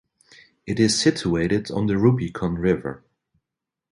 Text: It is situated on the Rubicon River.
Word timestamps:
It 0.65 0.79
is 0.79 0.99
situated 0.99 1.69
on 1.69 1.85
the 1.85 1.95
Rubicon 1.95 2.55
River. 2.55 3.03